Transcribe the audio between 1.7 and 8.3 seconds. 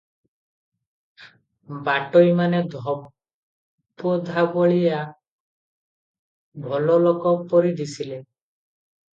ବାଟୋଇମାନେ ଧୋବଧାବଳିଆ ଭଲଲୋକ ପରି ଦିଶିଲେ।